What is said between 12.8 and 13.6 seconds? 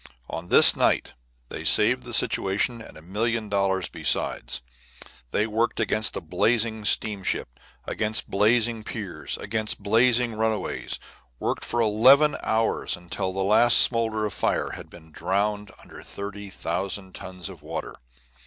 until the